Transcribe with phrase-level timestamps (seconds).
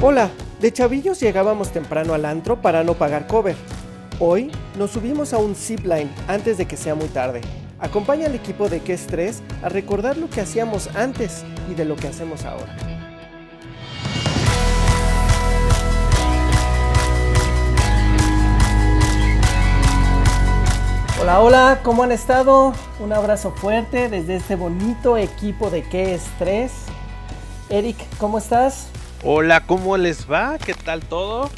[0.00, 3.56] Hola, de chavillos llegábamos temprano al antro para no pagar cover.
[4.20, 7.40] Hoy nos subimos a un zipline antes de que sea muy tarde.
[7.80, 11.96] Acompaña al equipo de Que Estrés a recordar lo que hacíamos antes y de lo
[11.96, 12.76] que hacemos ahora.
[21.20, 22.72] Hola, hola, ¿cómo han estado?
[23.00, 26.70] Un abrazo fuerte desde este bonito equipo de Qué Estrés.
[27.68, 28.92] Eric, ¿cómo estás?
[29.24, 30.58] Hola, ¿cómo les va?
[30.64, 31.50] ¿Qué tal todo?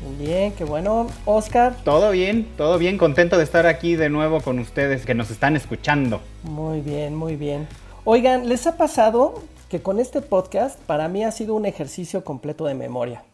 [0.00, 1.08] Muy bien, qué bueno.
[1.24, 1.74] Oscar.
[1.82, 5.56] Todo bien, todo bien, contento de estar aquí de nuevo con ustedes que nos están
[5.56, 6.20] escuchando.
[6.44, 7.66] Muy bien, muy bien.
[8.04, 12.66] Oigan, ¿les ha pasado que con este podcast para mí ha sido un ejercicio completo
[12.66, 13.24] de memoria?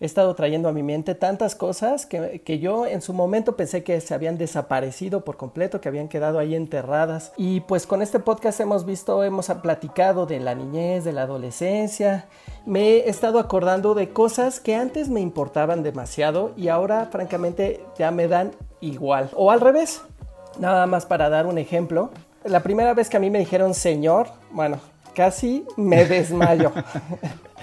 [0.00, 3.84] He estado trayendo a mi mente tantas cosas que, que, yo en su momento pensé
[3.84, 7.32] que se habían desaparecido por completo, que habían quedado ahí enterradas.
[7.36, 12.26] Y pues con este podcast hemos visto, hemos platicado de la niñez, de la adolescencia.
[12.66, 18.10] Me he estado acordando de cosas que antes me importaban demasiado y ahora francamente ya
[18.10, 19.30] me dan igual.
[19.34, 20.02] O al revés.
[20.58, 22.10] Nada más para dar un ejemplo.
[22.44, 24.78] La primera vez que a mí me dijeron señor, bueno,
[25.14, 26.72] casi me desmayo.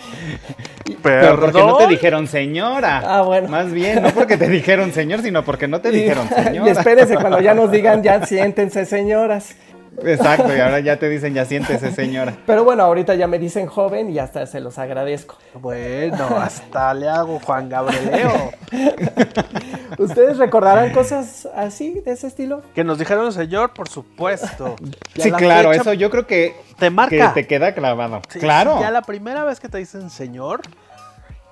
[1.01, 3.01] Pero porque no te dijeron señora.
[3.05, 3.47] Ah, bueno.
[3.47, 6.51] Más bien, no porque te dijeron señor, sino porque no te dijeron señora.
[6.67, 9.55] Y espérese, cuando ya nos digan, ya siéntense, señoras.
[10.03, 12.33] Exacto, y ahora ya te dicen, ya siéntese, señora.
[12.45, 15.37] Pero bueno, ahorita ya me dicen joven y hasta se los agradezco.
[15.53, 18.51] Bueno, hasta le hago Juan Gabrieleo.
[19.97, 22.61] ¿Ustedes recordarán cosas así, de ese estilo?
[22.73, 24.75] Que nos dijeron señor, por supuesto.
[25.15, 27.33] sí, claro, eso yo creo que te marca.
[27.33, 28.21] Que te queda clavado.
[28.39, 28.81] claro.
[28.81, 30.61] ya la primera vez que te dicen señor,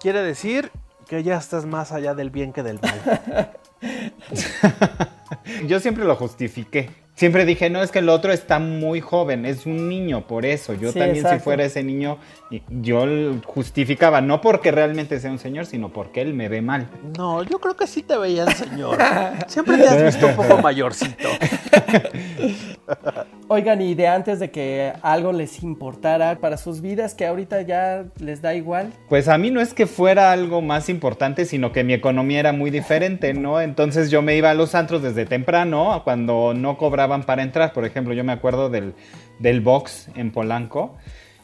[0.02, 0.72] quiere decir
[1.08, 3.52] que ya estás más allá del bien que del mal.
[5.68, 6.90] yo siempre lo justifiqué.
[7.14, 10.74] Siempre dije, no, es que el otro está muy joven, es un niño, por eso.
[10.74, 11.38] Yo también exacto.
[11.38, 12.18] si fuera ese niño,
[12.70, 13.06] yo
[13.44, 16.88] justificaba, no porque realmente sea un señor, sino porque él me ve mal.
[17.18, 18.98] No, yo creo que sí te veían señor.
[19.48, 21.28] Siempre te has visto un poco mayorcito.
[23.48, 28.06] Oigan, y de antes de que algo les importara para sus vidas, que ahorita ya
[28.20, 28.94] les da igual.
[29.08, 32.52] Pues a mí no es que fuera algo más importante, sino que mi economía era
[32.52, 33.60] muy diferente, ¿no?
[33.62, 37.74] Entonces yo me iba a los antros desde temprano, cuando no cobraba para entrar.
[37.74, 38.94] Por ejemplo, yo me acuerdo del,
[39.40, 40.98] del box en Polanco.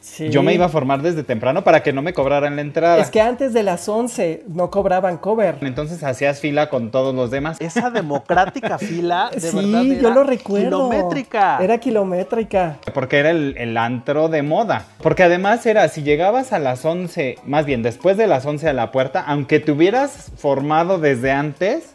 [0.05, 0.29] Sí.
[0.29, 2.99] Yo me iba a formar desde temprano para que no me cobraran la entrada.
[2.99, 5.57] Es que antes de las 11 no cobraban cover.
[5.61, 7.57] Entonces hacías fila con todos los demás.
[7.59, 9.85] Esa democrática fila, de sí, verdad.
[9.85, 10.89] Era yo lo recuerdo.
[10.89, 11.57] Kilométrica.
[11.59, 12.77] Era kilométrica.
[12.93, 14.85] Porque era el, el, antro de moda.
[15.01, 18.73] Porque además era, si llegabas a las 11, más bien después de las 11 a
[18.73, 21.94] la puerta, aunque te hubieras formado desde antes,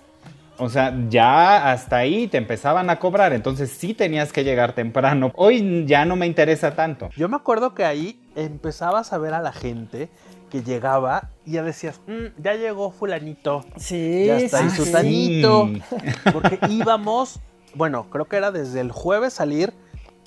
[0.60, 5.32] o sea, ya hasta ahí te empezaban a cobrar, entonces sí tenías que llegar temprano.
[5.34, 7.10] Hoy ya no me interesa tanto.
[7.16, 10.10] Yo me acuerdo que ahí empezabas a ver a la gente
[10.50, 13.64] que llegaba y ya decías, mmm, ya llegó fulanito.
[13.76, 15.68] Sí, ya está ahí sí, sutanito.
[15.68, 15.82] sí.
[16.32, 17.40] Porque íbamos,
[17.74, 19.72] bueno, creo que era desde el jueves salir.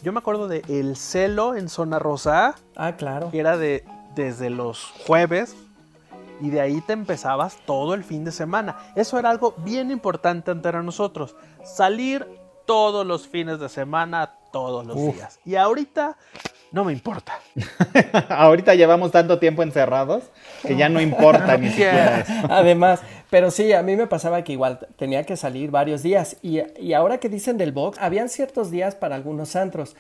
[0.02, 2.56] Yo me acuerdo de El Celo en Zona Rosa.
[2.76, 3.32] Ah, claro.
[3.32, 5.56] Que era de desde los jueves
[6.44, 8.76] y de ahí te empezabas todo el fin de semana.
[8.98, 11.38] Eso era algo bien importante ante nosotros.
[11.64, 12.28] Salir
[12.66, 15.16] todos los fines de semana, todos los Uf.
[15.16, 15.40] días.
[15.46, 16.18] Y ahorita
[16.74, 17.40] no me importa.
[18.30, 20.24] ahorita llevamos tanto tiempo encerrados
[20.64, 22.34] que ya no importa ni siquiera eso.
[22.50, 23.00] Además,
[23.30, 26.36] pero sí, a mí me pasaba que igual tenía que salir varios días.
[26.42, 29.96] Y, y ahora que dicen del box, habían ciertos días para algunos antros.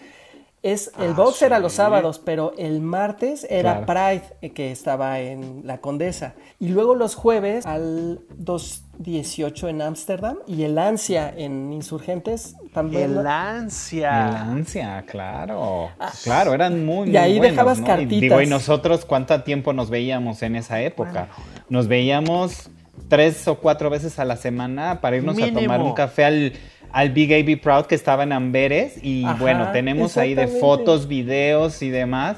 [0.63, 1.45] Es, el ah, box sí.
[1.45, 4.21] era los sábados, pero el martes era claro.
[4.39, 6.35] Pride, que estaba en la Condesa.
[6.57, 13.11] Y luego los jueves al 218 en Ámsterdam y el Ansia en Insurgentes también.
[13.11, 14.29] El Ansia.
[14.29, 15.89] El Ansia, claro.
[15.99, 17.85] Ah, claro, eran muy, Y muy ahí buenos, dejabas ¿no?
[17.85, 18.13] cartitas.
[18.13, 21.27] Y, digo, ¿y nosotros cuánto tiempo nos veíamos en esa época?
[21.35, 21.63] Bueno.
[21.67, 22.69] Nos veíamos
[23.09, 25.59] tres o cuatro veces a la semana para irnos Mínimo.
[25.59, 26.53] a tomar un café al
[26.93, 31.07] al Big AB Proud que estaba en Amberes y Ajá, bueno, tenemos ahí de fotos,
[31.09, 32.37] videos y demás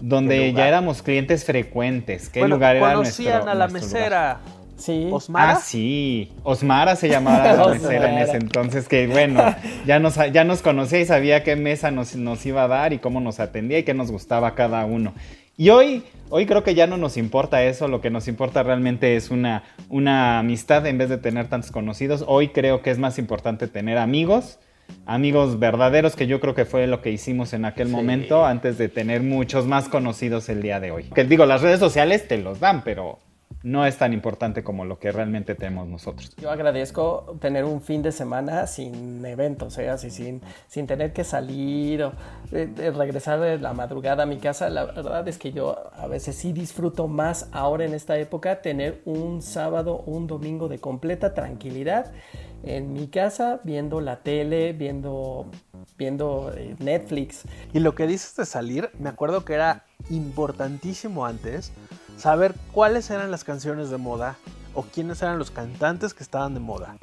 [0.00, 2.28] donde ya éramos clientes frecuentes.
[2.28, 4.40] ¿Qué bueno, lugar era conocían nuestro, a la nuestro mesera.
[4.44, 4.56] Lugar?
[4.76, 5.08] Sí.
[5.10, 5.52] ¿Osmara?
[5.52, 6.32] Ah, sí.
[6.42, 9.42] Osmara se llamaba la mesera en ese entonces, que bueno,
[9.86, 12.98] ya nos, ya nos conocía y sabía qué mesa nos, nos iba a dar y
[12.98, 15.14] cómo nos atendía y qué nos gustaba cada uno.
[15.58, 19.16] Y hoy, hoy creo que ya no nos importa eso, lo que nos importa realmente
[19.16, 22.24] es una, una amistad en vez de tener tantos conocidos.
[22.26, 24.58] Hoy creo que es más importante tener amigos,
[25.06, 27.94] amigos verdaderos, que yo creo que fue lo que hicimos en aquel sí.
[27.94, 31.04] momento antes de tener muchos más conocidos el día de hoy.
[31.14, 33.18] Que digo, las redes sociales te los dan, pero
[33.66, 36.36] no es tan importante como lo que realmente tenemos nosotros.
[36.36, 39.88] Yo agradezco tener un fin de semana sin eventos, ¿eh?
[39.88, 42.12] así sin, sin tener que salir o
[42.52, 44.70] eh, regresar de la madrugada a mi casa.
[44.70, 49.02] La verdad es que yo a veces sí disfruto más ahora en esta época tener
[49.04, 52.12] un sábado, un domingo de completa tranquilidad
[52.62, 55.50] en mi casa viendo la tele, viendo,
[55.98, 57.42] viendo eh, Netflix.
[57.72, 61.72] Y lo que dices de salir, me acuerdo que era importantísimo antes
[62.16, 64.36] saber cuáles eran las canciones de moda
[64.74, 66.96] o quiénes eran los cantantes que estaban de moda.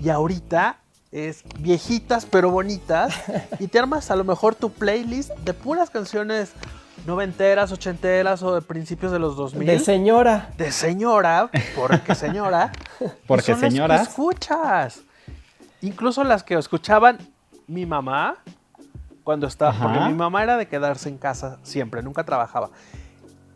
[0.00, 0.78] Y ahorita
[1.12, 3.14] es viejitas pero bonitas
[3.58, 6.52] y te armas a lo mejor tu playlist de puras canciones
[7.06, 9.66] noventeras, ochenteras o de principios de los 2000.
[9.66, 10.50] De señora.
[10.56, 12.72] De señora, porque señora.
[13.26, 14.02] porque señora.
[14.02, 15.02] escuchas.
[15.82, 17.18] Incluso las que escuchaban
[17.66, 18.38] mi mamá
[19.22, 22.70] cuando estaba, porque mi mamá era de quedarse en casa siempre, nunca trabajaba.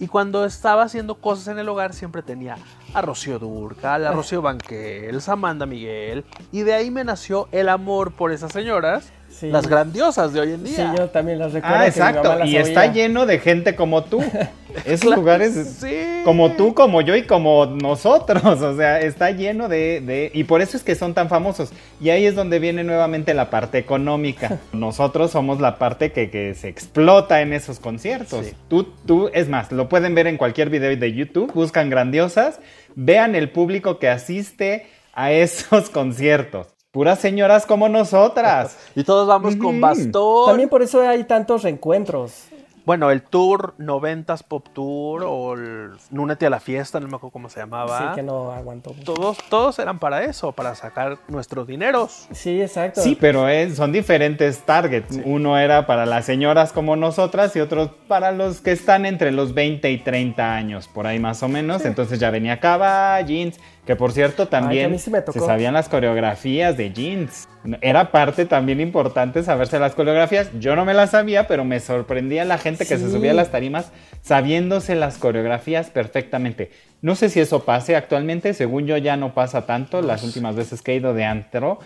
[0.01, 2.57] Y cuando estaba haciendo cosas en el hogar siempre tenía
[2.95, 6.25] a Rocío Durcal, a Rocío Banquel, Samantha Miguel.
[6.51, 10.65] Y de ahí me nació el amor por esas señoras las grandiosas de hoy en
[10.65, 10.77] día.
[10.77, 11.77] Sí, yo también las recuerdo.
[11.79, 12.45] Ah, exacto.
[12.45, 14.23] y está lleno de gente como tú.
[14.85, 15.85] Esos lugares
[16.25, 18.43] como tú, como yo y como nosotros.
[18.71, 21.71] O sea, está lleno de, Y por eso es que son tan famosos.
[22.01, 24.59] Y ahí es donde viene nuevamente la parte económica.
[24.73, 28.47] Nosotros somos la parte que, se explota en esos conciertos.
[28.69, 31.53] Tú, tú, es más, lo pueden ver en cualquier video de YouTube.
[31.53, 32.61] Buscan grandiosas.
[32.95, 36.69] Vean el público que asiste a esos conciertos.
[36.91, 38.77] Puras señoras como nosotras.
[38.97, 40.47] y todos vamos con bastón.
[40.47, 42.49] También por eso hay tantos reencuentros.
[42.85, 47.33] Bueno, el tour 90s Pop Tour o el Núnete a la fiesta, no me acuerdo
[47.33, 47.99] cómo se llamaba.
[47.99, 48.97] Sí, que no aguantó.
[49.05, 52.27] Todos, todos eran para eso, para sacar nuestros dineros.
[52.33, 53.03] Sí, exacto.
[53.03, 53.47] Sí, pero
[53.77, 55.21] son diferentes targets.
[55.25, 59.55] Uno era para las señoras como nosotras y otro para los que están entre los
[59.55, 61.85] 20 y 30 años, por ahí más o menos.
[61.85, 67.49] Entonces ya venía Cava, jeans que por cierto también se sabían las coreografías de jeans.
[67.81, 70.51] Era parte también importante saberse las coreografías.
[70.59, 73.51] Yo no me las sabía, pero me sorprendía la gente que se subía a las
[73.51, 73.93] tarimas
[74.23, 76.71] sabiéndose las coreografías perfectamente.
[77.03, 80.83] No sé si eso pase actualmente, según yo ya no pasa tanto las últimas veces
[80.83, 81.79] que he ido de antro,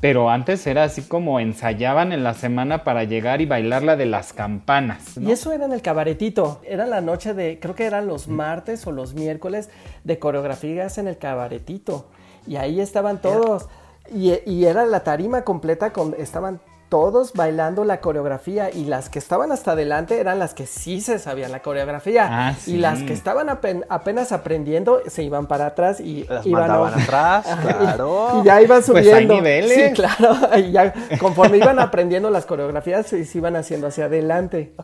[0.00, 4.04] pero antes era así como ensayaban en la semana para llegar y bailar la de
[4.04, 5.16] las campanas.
[5.16, 6.60] Y eso era en el cabaretito.
[6.64, 9.70] Era la noche de, creo que eran los martes o los miércoles
[10.04, 12.06] de coreografías en el cabaretito.
[12.46, 13.68] Y ahí estaban todos.
[14.14, 19.18] Y, y, era la tarima completa con, estaban todos bailando la coreografía y las que
[19.18, 23.12] estaban hasta adelante eran las que sí se sabían la coreografía ah, y las que
[23.12, 28.40] estaban apenas aprendiendo se iban para atrás y las iban atrás, claro.
[28.40, 29.10] Y, ya iban subiendo.
[29.10, 29.88] Pues hay niveles.
[29.88, 30.36] Sí, claro.
[30.56, 34.74] Y ya conforme iban aprendiendo las coreografías se, iban haciendo hacia adelante.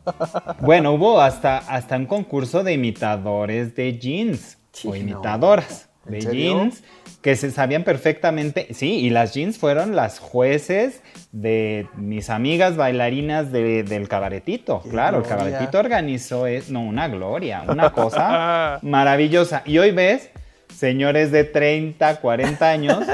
[0.60, 6.82] Bueno, hubo hasta, hasta un concurso de imitadores de jeans o imitadoras de jeans
[7.22, 13.52] que se sabían perfectamente, sí, y las jeans fueron las jueces de mis amigas bailarinas
[13.52, 19.62] del cabaretito, claro, el cabaretito organizó, es, no, una gloria, una cosa maravillosa.
[19.64, 20.30] Y hoy ves,
[20.76, 23.06] señores de 30, 40 años,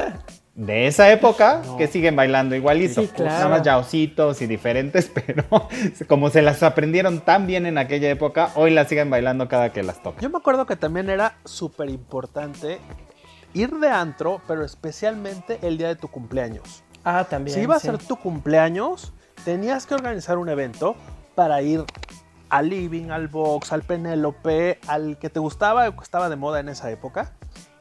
[0.58, 3.00] de esa época que siguen bailando igualito.
[3.00, 3.30] Sí, claro.
[3.30, 5.44] Nada más yaositos y diferentes, pero
[6.08, 9.84] como se las aprendieron tan bien en aquella época, hoy las siguen bailando cada que
[9.84, 10.20] las toca.
[10.20, 12.80] Yo me acuerdo que también era súper importante
[13.54, 16.82] ir de antro, pero especialmente el día de tu cumpleaños.
[17.04, 17.54] Ah, también.
[17.54, 19.12] Si iba a ser tu cumpleaños,
[19.44, 20.96] tenías que organizar un evento
[21.36, 21.84] para ir
[22.48, 26.68] al Living, al Box, al Penélope, al que te gustaba, que estaba de moda en
[26.68, 27.32] esa época.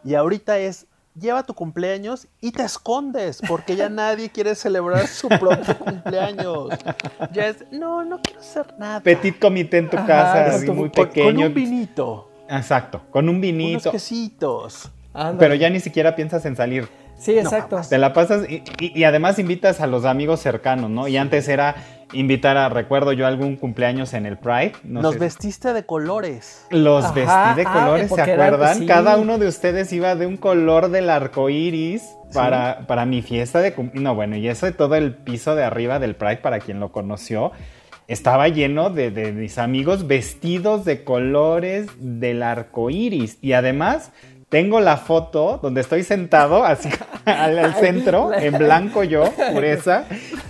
[0.03, 0.87] Y ahorita es,
[1.19, 6.69] lleva tu cumpleaños y te escondes, porque ya nadie quiere celebrar su propio cumpleaños.
[7.33, 9.00] Ya es, no, no quiero hacer nada.
[9.01, 11.33] Petit comité en tu casa, así muy pequeño.
[11.33, 12.31] Con un vinito.
[12.50, 13.89] Exacto, con un vinito.
[13.89, 14.91] Unos quesitos.
[15.39, 16.88] Pero ya ni siquiera piensas en salir.
[17.17, 17.81] Sí, exacto.
[17.89, 21.07] te la pasas y, además invitas a los amigos cercanos, ¿no?
[21.07, 21.75] Y antes era
[22.13, 24.73] invitar a, recuerdo yo, algún cumpleaños en el Pride.
[24.83, 26.65] Los vestiste de colores.
[26.69, 28.85] Los vestí de ah, colores, ¿se acuerdan?
[28.85, 33.59] Cada uno de ustedes iba de un color del arco iris para, para mi fiesta
[33.59, 34.03] de cumpleaños.
[34.03, 36.91] No, bueno, y eso de todo el piso de arriba del Pride, para quien lo
[36.91, 37.51] conoció,
[38.07, 43.37] estaba lleno de, de mis amigos vestidos de colores del arco iris.
[43.41, 44.11] Y además
[44.50, 46.89] tengo la foto donde estoy sentado así
[47.25, 50.06] al, centro, en blanco yo, pureza,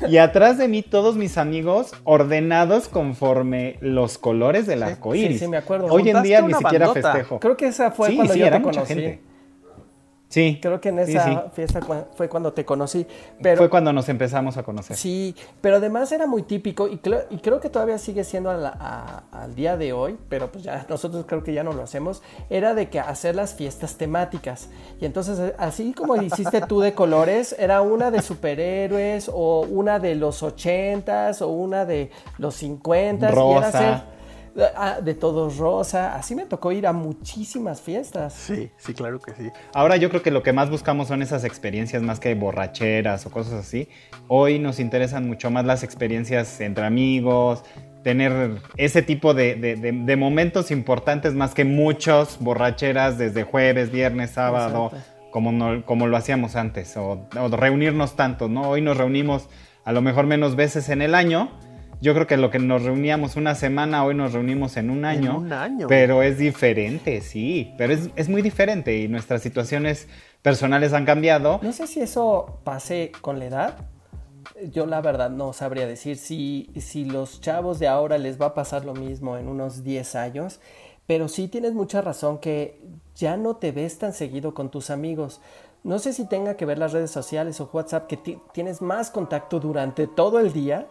[0.07, 5.39] y atrás de mí todos mis amigos ordenados conforme los colores del arco iris.
[5.39, 5.87] Sí, sí, me acuerdo.
[5.87, 7.39] Hoy en día ni siquiera festejo.
[7.39, 9.19] Creo que esa fue cuando yo te conocí.
[10.29, 10.59] Sí.
[10.61, 11.37] Creo que en esa sí.
[11.53, 11.79] fiesta
[12.15, 13.07] fue cuando te conocí.
[13.41, 14.97] Pero, Fue cuando nos empezamos a conocer.
[14.97, 18.55] Sí, pero además era muy típico y, cre- y creo que todavía sigue siendo a
[18.57, 21.81] la- a- al día de hoy, pero pues ya nosotros creo que ya no lo
[21.81, 24.69] hacemos, era de que hacer las fiestas temáticas.
[24.99, 29.99] Y entonces eh, así como hiciste tú de colores, era una de superhéroes o una
[29.99, 33.29] de los ochentas o una de los cincuentas.
[33.29, 33.67] Y era Rosa.
[33.67, 34.16] hacer
[35.03, 36.15] de todos rosa.
[36.15, 38.33] Así me tocó ir a muchísimas fiestas.
[38.33, 39.49] Sí, sí, claro que sí.
[39.73, 43.29] Ahora yo creo que lo que más buscamos son esas experiencias más que borracheras o
[43.31, 43.87] cosas así.
[44.27, 47.63] Hoy nos interesan mucho más las experiencias entre amigos,
[48.03, 53.91] tener ese tipo de, de- de- de momentos importantes más que muchos borracheras desde jueves,
[53.91, 54.91] viernes, sábado,
[55.31, 58.69] como, no- como lo hacíamos antes, o, o reunirnos tanto, ¿no?
[58.69, 59.49] Hoy nos reunimos
[59.85, 61.51] a lo mejor menos veces en el año.
[61.99, 65.37] Yo creo que lo que nos reuníamos una semana, hoy nos reunimos en un año.
[65.37, 65.87] un año.
[65.87, 67.73] Pero es diferente, sí.
[67.77, 70.07] Pero es, es muy diferente y nuestras situaciones
[70.43, 71.59] personales han cambiado.
[71.63, 73.77] No sé si eso pase con la edad.
[74.71, 78.53] Yo la verdad no sabría decir si, si los chavos de ahora les va a
[78.53, 80.59] pasar lo mismo en unos 10 años,
[81.05, 82.79] pero sí tienes mucha razón que
[83.15, 85.41] ya no te ves tan seguido con tus amigos.
[85.83, 89.09] No sé si tenga que ver las redes sociales o WhatsApp, que ti- tienes más
[89.09, 90.87] contacto durante todo el día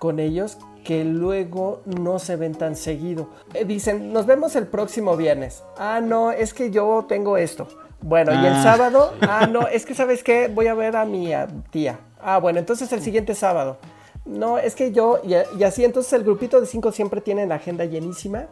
[0.00, 3.28] con ellos que luego no se ven tan seguido.
[3.54, 5.62] Eh, dicen, nos vemos el próximo viernes.
[5.78, 7.68] Ah, no, es que yo tengo esto.
[8.00, 8.62] Bueno, y el Ah.
[8.62, 11.30] sábado, ah, no, es que sabes qué, voy a ver a mi
[11.70, 12.00] tía.
[12.20, 13.76] Ah, bueno, entonces el siguiente sábado.
[14.24, 17.56] No, es que yo, y, y así, entonces el grupito de cinco siempre tiene la
[17.56, 18.46] agenda llenísima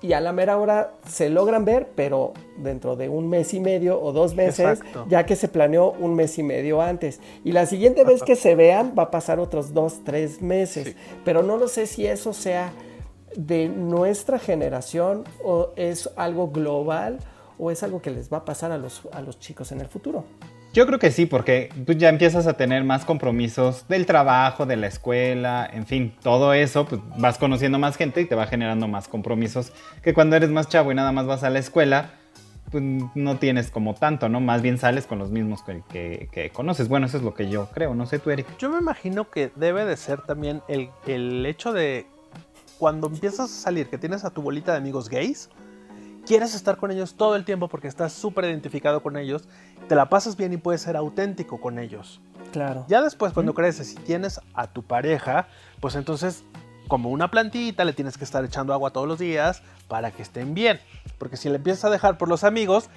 [0.00, 4.00] y a la mera hora se logran ver, pero dentro de un mes y medio
[4.00, 5.06] o dos meses, Exacto.
[5.08, 7.20] ya que se planeó un mes y medio antes.
[7.44, 10.88] Y la siguiente vez que se vean va a pasar otros dos, tres meses.
[10.88, 10.94] Sí.
[11.24, 12.72] Pero no lo sé si eso sea
[13.36, 17.18] de nuestra generación o es algo global
[17.58, 19.88] o es algo que les va a pasar a los, a los chicos en el
[19.88, 20.24] futuro.
[20.74, 24.76] Yo creo que sí, porque tú ya empiezas a tener más compromisos del trabajo, de
[24.76, 28.86] la escuela, en fin, todo eso, pues vas conociendo más gente y te va generando
[28.86, 29.72] más compromisos
[30.02, 32.10] que cuando eres más chavo y nada más vas a la escuela,
[32.70, 32.84] pues
[33.14, 34.40] no tienes como tanto, ¿no?
[34.40, 36.88] Más bien sales con los mismos que, que- conoces.
[36.88, 38.46] Bueno, eso es lo que yo creo, no sé tú, Eric.
[38.58, 42.06] Yo me imagino que debe de ser también el, el hecho de
[42.78, 45.48] cuando empiezas a salir, que tienes a tu bolita de amigos gays,
[46.26, 49.48] quieres estar con ellos todo el tiempo porque estás súper identificado con ellos,
[49.88, 52.20] te la pasas bien y puedes ser auténtico con ellos.
[52.52, 52.84] Claro.
[52.88, 55.48] Ya después, cuando creces y tienes a tu pareja,
[55.80, 56.44] pues entonces,
[56.86, 60.54] como una plantita, le tienes que estar echando agua todos los días para que estén
[60.54, 60.80] bien.
[61.18, 62.88] Porque si le empiezas a dejar por los amigos,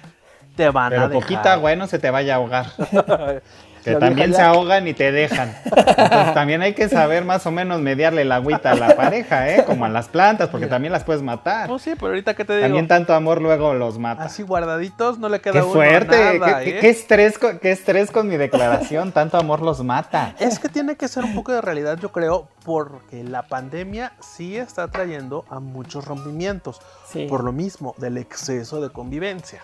[0.56, 1.22] te van a Pero dejar.
[1.22, 1.76] poquita agua, ¿eh?
[1.76, 2.66] no se te vaya a ahogar.
[3.84, 5.52] Que también se ahogan y te dejan.
[5.64, 9.64] Entonces también hay que saber más o menos mediarle la agüita a la pareja, ¿eh?
[9.64, 11.68] Como a las plantas, porque también las puedes matar.
[11.68, 14.22] Pues sí, pero ahorita que te digo, También tanto amor luego los mata.
[14.22, 16.80] así guardaditos no le queda Qué uno a fuerte, nada, qué, ¿eh?
[16.80, 20.36] qué estrés con, qué estrés con mi declaración, tanto amor los mata.
[20.38, 24.56] Es que tiene que ser un poco de realidad, yo creo, porque la pandemia sí
[24.56, 26.80] está trayendo a muchos rompimientos.
[27.08, 27.26] Sí.
[27.28, 29.60] Por lo mismo, del exceso de convivencia.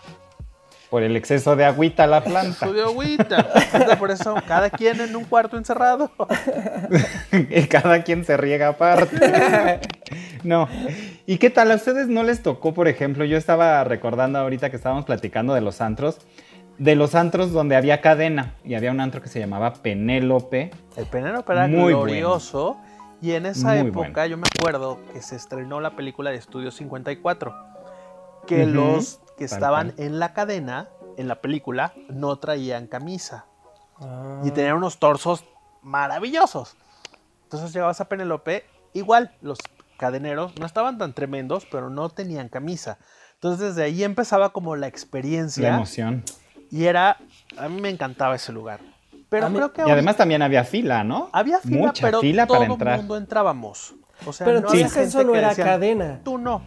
[0.91, 2.67] Por el exceso de agüita a la planta.
[2.67, 3.47] Su de agüita.
[3.99, 6.11] Por eso, cada quien en un cuarto encerrado.
[7.33, 9.81] y cada quien se riega aparte.
[10.45, 10.67] no.
[11.27, 11.71] ¿Y qué tal?
[11.73, 13.25] ¿A ustedes no les tocó, por ejemplo?
[13.27, 16.19] Yo estaba recordando ahorita que estábamos platicando de los antros.
[16.79, 18.55] De los antros donde había cadena.
[18.65, 20.71] Y había un antro que se llamaba Penélope.
[20.97, 22.79] El Penélope era Muy glorioso.
[23.21, 24.27] Y en esa Muy época bueno.
[24.27, 27.53] yo me acuerdo que se estrenó la película de Estudio 54.
[28.47, 33.47] Que Ujú, los que estaban en la cadena, en la película, no traían camisa.
[34.01, 34.43] Ah.
[34.45, 35.45] y tenían unos torsos
[35.83, 36.77] maravillosos.
[37.45, 39.59] Entonces llegabas a Penelope, igual los
[39.97, 42.99] cadeneros no estaban tan tremendos, pero no tenían camisa.
[43.35, 46.23] Entonces desde ahí empezaba como la La experiencia emoción.
[46.71, 47.17] y era,
[47.57, 48.81] a mí me encantaba ese lugar.
[49.29, 51.29] Pero mí- creo que Y además también había fila, ¿no?
[51.33, 52.95] había fila, Mucha pero fila todo para entrar.
[52.95, 53.95] el mundo entrábamos.
[54.27, 56.21] O sea, Pero no había eso no que era decían, cadena.
[56.25, 56.63] Tú no.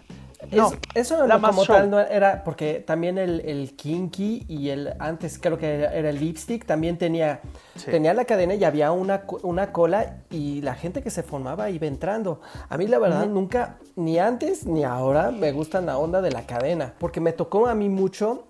[0.49, 1.75] Es- No, eso la como show.
[1.75, 6.19] tal no era porque también el, el kinky y el antes creo que era, el
[6.19, 7.41] lipstick también tenía
[7.75, 7.89] Sí.
[7.91, 11.87] tenía la cadena y había una, una cola y la gente que se formaba iba
[11.87, 12.41] entrando.
[12.69, 16.45] A mí la verdad nunca ni antes ni ahora me gustan la onda de la
[16.45, 18.47] cadena porque me tocó a mí mucho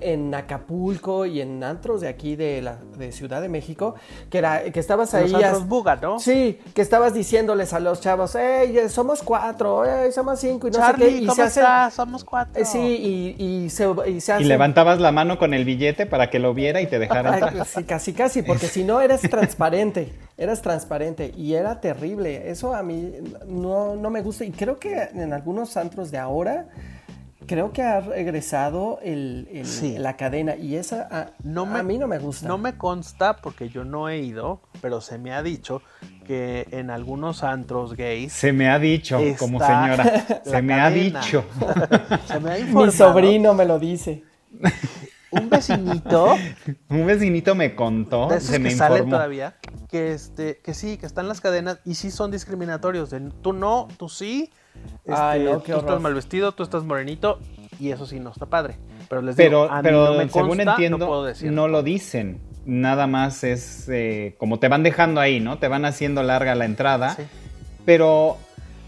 [0.00, 3.94] en Acapulco y en antros de aquí de la de Ciudad de México
[4.28, 6.18] que era que estabas ahí los antros Buga, ¿no?
[6.18, 10.84] Sí, que estabas diciéndoles a los chavos, hey, somos cuatro, hey, somos cinco y no
[10.84, 11.08] sé qué.
[11.10, 11.64] Y ¿cómo se hacen?
[11.92, 12.60] Somos cuatro.
[12.60, 12.80] eh, sí,
[13.38, 16.40] y, y se, y se Y hacen- levantabas la mano con el billete para que
[16.40, 17.64] lo viera y te dejara entrar.
[17.64, 22.50] sí, casi, casi, porque si no eras transparente, eras transparente y era terrible.
[22.50, 23.12] Eso a mí
[23.46, 26.66] no, no me gusta y creo que en algunos antros de ahora
[27.46, 29.96] creo que ha regresado el, el- Sí.
[29.98, 32.48] la cadena y esa a, No me- a mí no me gusta.
[32.48, 35.82] No me consta porque yo no he ido, pero se me ha dicho
[36.26, 41.44] que en algunos antros gays Se me ha dicho, como señora, se me ha dicho.
[42.26, 42.86] se me ha informado.
[42.86, 44.24] Mi sobrino me lo dice.
[45.30, 46.36] un vecinito
[46.88, 49.10] Un vecinito me contó, de esos se me que informó.
[49.10, 49.56] todavía
[49.90, 53.88] que este que sí que están las cadenas y sí son discriminatorios de tú no
[53.96, 54.50] tú sí
[55.04, 55.90] este, Ay, no, qué tú horror.
[55.90, 57.38] estás mal vestido tú estás morenito
[57.80, 58.76] y eso sí no está padre
[59.08, 61.24] pero les Pero, digo a mí pero no me según consta, entiendo, no no, puedo
[61.24, 62.40] decir lo dicen.
[62.66, 65.58] Nada más es eh, como te van dejando ahí, ¿no?
[65.58, 67.10] Te van haciendo larga la entrada.
[67.10, 67.22] Sí.
[67.84, 68.38] Pero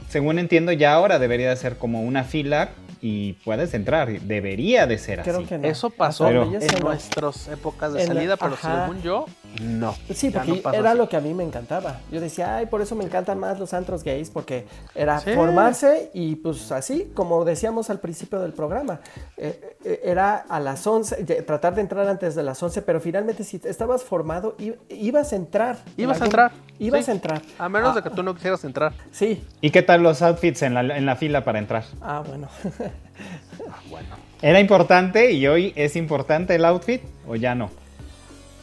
[0.08, 2.70] según entiendo, ya ahora debería de ser como una fila
[3.02, 4.08] y puedes entrar.
[4.22, 5.44] Debería de ser Creo así.
[5.44, 5.68] que no.
[5.68, 8.86] eso pasó Pero- en nuestras épocas de En la- salida pero ajá.
[8.86, 9.26] según yo
[9.62, 10.98] no Sí, porque no era así.
[10.98, 12.00] lo que a mí me encantaba.
[12.10, 15.32] Yo decía, ay, por eso me encantan más los antros gays, porque era Sí.
[15.34, 19.00] formarse y pues así, como decíamos al principio del programa,
[19.36, 23.00] eh, eh, era a las 11, ye- tratar de entrar antes de las 11, pero
[23.00, 24.56] finalmente si estabas formado,
[24.88, 25.76] ibas a entrar.
[25.96, 27.10] en Ibas a entrar, Ibas sí.
[27.10, 27.42] a entrar.
[27.58, 29.44] a menos de Ah, que tú no quisieras entrar Sí.
[29.60, 31.84] ¿Y qué tal los outfits en la, en la fila para entrar?
[32.00, 32.48] Ah, bueno.
[33.90, 34.08] bueno
[34.42, 37.70] ¿Era importante y hoy es importante el outfit o ya no?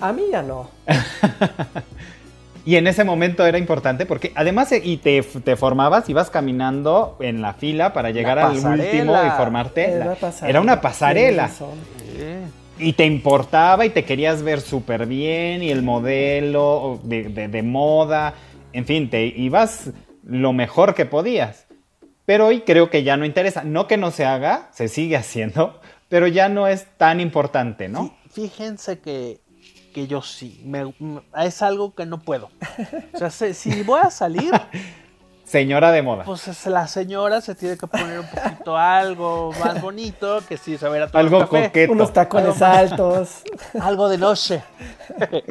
[0.09, 0.69] A mí ya no.
[2.65, 7.17] Y en ese momento era importante porque además eh, y te, te formabas, ibas caminando
[7.19, 9.83] en la fila para llegar al último y formarte.
[9.83, 10.49] Era La- una pasarela.
[10.49, 11.51] Era una pasarela.
[12.79, 17.63] Y te importaba y te querías ver súper bien y el modelo de, de- de
[17.63, 18.33] moda,
[18.71, 19.89] en fin, te ibas
[20.23, 21.67] lo mejor que podías.
[22.25, 23.65] Pero hoy creo que ya no interesa.
[23.65, 28.05] No que no se haga, se sigue haciendo, pero ya no es tan importante, ¿no?
[28.33, 29.41] Fí- Fíjense que,
[29.93, 30.93] que yo sí, me-
[31.37, 32.49] es algo que no puedo.
[33.13, 34.51] O sea, se- si voy a salir,
[35.45, 36.23] Señora de moda.
[36.23, 40.77] pues es- la señora se tiene que poner un poquito algo más bonito, que sí
[40.77, 41.65] se verá todo el Algo café.
[41.67, 41.91] coqueto.
[41.93, 43.43] Unos tacones altos.
[43.79, 44.63] Algo de noche.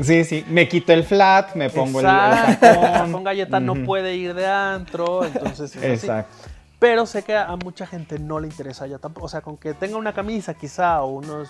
[0.02, 0.44] Sí, sí.
[0.48, 2.66] Me quito el flat, me pongo el, el Exacto.
[2.80, 3.12] tacón.
[3.12, 6.06] Con galleta no puede ir de antro, entonces es así.
[6.06, 6.34] Exacto.
[6.80, 9.26] Pero sé que a mucha gente no le interesa ya tampoco.
[9.26, 11.48] O sea, con que tenga una camisa quizá o unos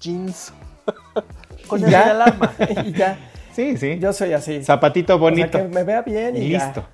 [0.00, 0.52] jeans
[1.66, 2.52] con Y el alarma.
[2.84, 3.18] y ya.
[3.54, 3.98] Sí, sí.
[3.98, 4.62] Yo soy así.
[4.62, 5.58] Zapatito O sea, bonito.
[5.58, 6.66] que me vea bien y, y ya.
[6.66, 6.84] listo.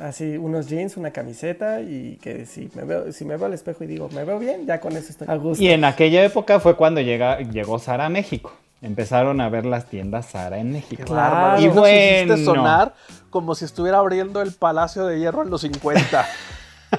[0.00, 3.82] Así, unos jeans, una camiseta y que si me veo, si me veo al espejo
[3.84, 5.62] y digo, me veo bien, ya con eso estoy a gusto.
[5.64, 8.52] Y en aquella época fue cuando llega, llegó Sara a México.
[8.82, 11.02] Empezaron a ver las tiendas Sara en México.
[11.06, 11.58] Claro.
[11.62, 12.44] Y Nos hiciste bueno.
[12.44, 12.94] sonar
[13.30, 16.26] como si estuviera abriendo el Palacio de Hierro en los 50.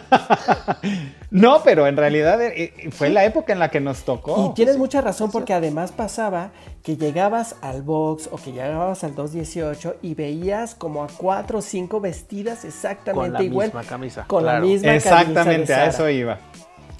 [1.30, 4.50] No, pero en realidad eh, eh, fue la época en la que nos tocó.
[4.50, 6.52] Y tienes mucha razón porque además pasaba
[6.84, 11.62] que llegabas al box o que llegabas al 218 y veías como a cuatro o
[11.62, 13.68] cinco vestidas exactamente Con la igual.
[13.68, 14.60] misma camisa, Con claro.
[14.60, 16.38] la misma camisa Exactamente, a eso iba.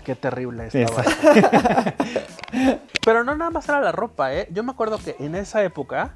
[0.04, 1.04] Qué terrible estaba.
[3.06, 4.48] Pero no nada más era la ropa, ¿eh?
[4.52, 6.16] Yo me acuerdo que en esa época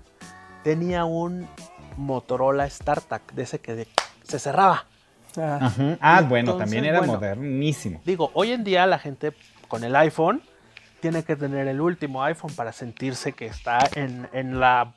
[0.64, 1.48] tenía un
[1.98, 3.88] Motorola StarTAC de ese que de-
[4.24, 4.86] se cerraba.
[5.38, 5.72] Ah.
[6.02, 7.14] Ah, bueno, entonces, también era bueno.
[7.14, 8.02] modernísimo.
[8.06, 9.34] Digo, hoy en día la gente
[9.68, 10.42] con el iPhone
[11.00, 14.94] tiene que tener el último iPhone para sentirse que está en, en la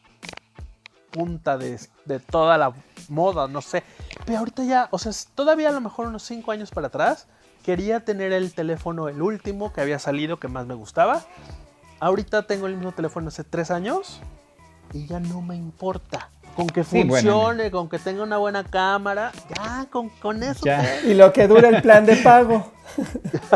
[1.11, 2.73] punta de, de toda la
[3.09, 3.83] moda, no sé.
[4.27, 7.27] Pero ahorita ya, o sea, todavía a lo mejor unos 5 años para atrás,
[7.63, 11.25] quería tener el teléfono, el último que había salido, que más me gustaba.
[12.01, 14.21] Ahorita tengo el mismo teléfono hace 3 años
[14.93, 16.31] y ya no me importa.
[16.57, 17.33] Con que Sí, bueno.
[17.33, 20.61] funcione, con que tenga una buena cámara, ya, con, con eso.
[20.65, 21.01] Ya.
[21.05, 22.71] Y lo que dura el plan de pago.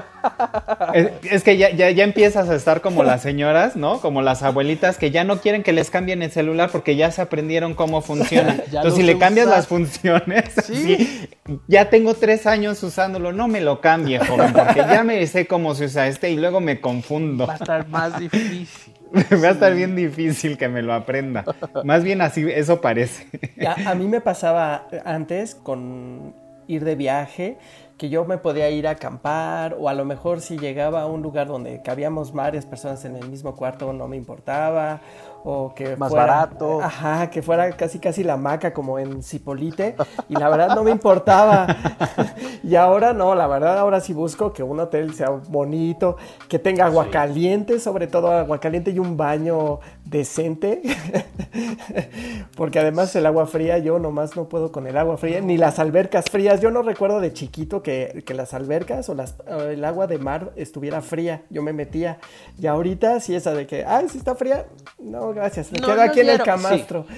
[0.95, 4.01] Es, es que ya, ya, ya empiezas a estar como las señoras, ¿no?
[4.01, 7.23] Como las abuelitas que ya no quieren que les cambien el celular porque ya se
[7.23, 8.57] aprendieron cómo funciona.
[8.71, 9.59] Ya Entonces, si le cambias usar.
[9.59, 10.95] las funciones, Sí.
[10.95, 11.29] así,
[11.67, 15.75] ya tengo tres años usándolo, no me lo cambie, joven, porque ya me sé cómo
[15.75, 17.47] se usa este y luego me confundo.
[17.47, 18.69] Va a estar más difícil.
[19.43, 21.45] Va a estar bien difícil que me lo aprenda.
[21.85, 23.27] Más bien así, eso parece.
[23.67, 26.35] A, a mí me pasaba antes con
[26.67, 27.59] ir de viaje
[27.99, 31.21] que yo me podía ir a acampar o a lo mejor si llegaba a un
[31.21, 35.01] lugar donde cabíamos varias personas en el mismo cuarto no me importaba
[35.45, 36.81] o que Más fuera, barato.
[36.83, 39.97] Ajá, que fuera casi casi la maca como en Cipolite
[40.29, 41.67] y la verdad no me importaba.
[42.63, 46.17] y ahora no, la verdad ahora sí busco que un hotel sea bonito,
[46.49, 50.83] que tenga agua caliente, sobre todo agua caliente y un baño decente.
[52.57, 55.79] Porque además el agua fría, yo nomás no puedo con el agua fría, ni las
[55.79, 56.61] albercas frías.
[56.61, 60.19] Yo no recuerdo de chiquito que, que las albercas o, las, o el agua de
[60.19, 61.43] mar estuviera fría.
[61.51, 62.19] Yo me metía.
[62.59, 64.67] Y ahorita sí esa de que, ay, si está fría.
[64.99, 65.73] No, gracias.
[65.73, 67.07] Me No, quedo no aquí en el camastro.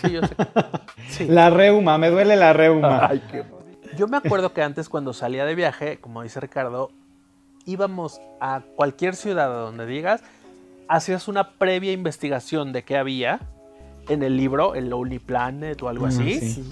[0.00, 0.34] Sí, yo sé.
[1.08, 1.26] Sí.
[1.28, 3.10] La reuma, me duele la reuma.
[3.96, 6.90] Yo me acuerdo que antes cuando salía de viaje, como dice Ricardo,
[7.64, 10.22] íbamos a cualquier ciudad a donde digas,
[10.88, 13.40] hacías una previa investigación de qué había
[14.08, 16.40] en el libro, el Lonely Planet o algo Mm, así.
[16.40, 16.68] sí.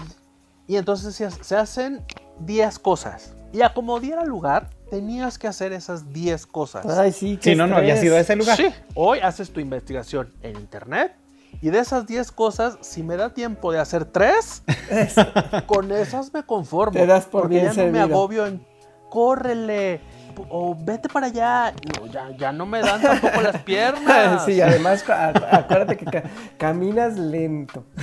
[0.67, 2.01] Y entonces se, se hacen
[2.39, 3.33] 10 cosas.
[3.51, 6.85] Y a como diera lugar, tenías que hacer esas 10 cosas.
[6.97, 8.57] Ay, sí, qué Si no, no había sido ese lugar.
[8.57, 11.13] Sí, hoy haces tu investigación en internet
[11.61, 14.63] y de esas 10 cosas, si me da tiempo de hacer 3,
[15.67, 16.93] con esas me conformo.
[16.93, 18.03] Te das por porque bien ya no me servido.
[18.03, 18.65] agobio en
[19.09, 20.01] córrele
[20.49, 21.73] o vete para allá.
[21.99, 24.45] No, ya, ya no me dan tampoco las piernas.
[24.45, 26.23] Sí, además, acuérdate que ca-
[26.57, 27.83] caminas lento.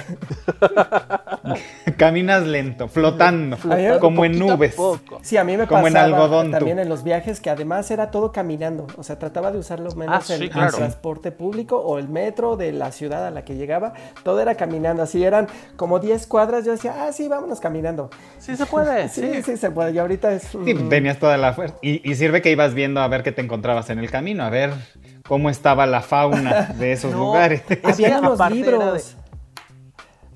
[1.97, 4.75] Caminas lento, flotando, Flotando como en nubes.
[5.23, 6.51] Sí, a mí me Como en tú.
[6.51, 8.87] también en los viajes que además era todo caminando.
[8.97, 12.57] O sea, trataba de usar lo menos Ah, sí, el, transporte público o el metro
[12.57, 13.93] de la ciudad a la que llegaba.
[14.23, 15.03] Todo era caminando.
[15.03, 16.65] Así eran como 10 cuadras.
[16.65, 18.11] Yo decía, ah, sí, vámonos caminando.
[18.39, 19.43] Sí se puede, Sí, sí.
[19.43, 19.93] sí, se puede.
[19.93, 20.43] Y ahorita es...
[20.45, 21.77] Sí, tenías toda la fuerza.
[21.83, 24.51] Y, y sirve que ibas viendo a ver qué te encontrabas en el camino, a
[24.51, 24.73] ver
[25.27, 27.63] cómo estaba la fauna de esos No, lugares.
[27.83, 29.17] Había era libros.
[29.17, 29.21] de-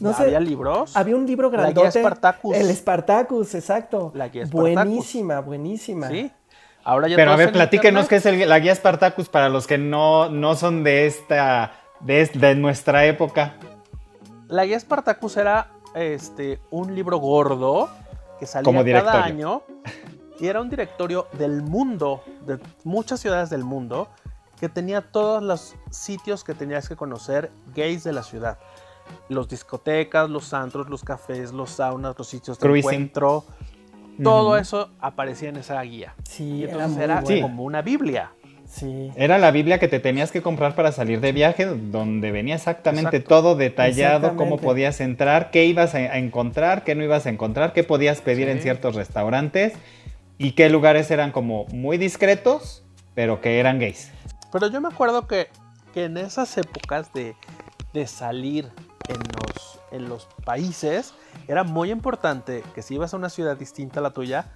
[0.01, 0.97] No sé, ¿Había libros?
[0.97, 2.01] Había un libro La guía grandote.
[2.01, 2.57] Spartacus.
[2.57, 4.11] El Spartacus, exacto.
[4.15, 4.75] La guía Spartacus.
[4.75, 6.09] Buenísima, buenísima.
[6.09, 6.31] Sí.
[6.83, 9.79] Ahora ya Pero a ver, platíquenos qué es el- la guía Spartacus para los que
[9.79, 13.55] no, no son de esta, de, de nuestra época.
[14.49, 17.89] La guía Spartacus era este, un libro gordo
[18.39, 19.63] que salía Como cada año
[20.41, 24.09] y era un directorio del mundo, de muchas ciudades del mundo,
[24.59, 28.59] que tenía todos los sitios que tenías que conocer gays de la ciudad.
[29.29, 32.91] Los discotecas, los antros, los cafés, los saunas, los sitios de Cruising.
[32.91, 33.45] encuentro.
[34.23, 34.57] Todo Ujú.
[34.57, 36.15] eso aparecía en esa guía.
[36.25, 37.43] Sí, Y era entonces muy era, buena.
[37.43, 38.31] como una Biblia.
[38.67, 39.11] Sí.
[39.17, 43.17] Era la Biblia que te tenías que comprar para salir de viaje, donde venía exactamente
[43.19, 43.29] Exacto.
[43.29, 44.65] todo detallado, cómo Exactamente.
[44.65, 48.57] podías entrar, qué ibas a, encontrar, qué no ibas a encontrar, qué podías pedir en
[48.59, 48.63] Sí.
[48.63, 49.75] ciertos restaurantes
[50.39, 54.11] y qué lugares eran como muy discretos, pero que eran gays.
[54.53, 55.49] Pero yo me acuerdo que,
[55.93, 57.37] que en esas épocas de,
[57.93, 58.71] de salir
[59.09, 61.15] en los, en los países,
[61.49, 64.47] era muy importante que si ibas a una ciudad distinta a la tuya,